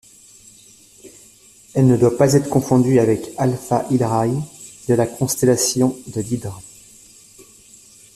Elle 1.75 1.85
ne 1.85 1.95
doit 1.95 2.17
pas 2.17 2.33
être 2.33 2.49
confondue 2.49 2.97
avec 2.97 3.29
Alpha 3.37 3.85
Hydrae 3.91 4.33
de 4.87 4.95
la 4.95 5.05
constellation 5.05 5.95
de 6.07 6.21
l'Hydre. 6.21 6.59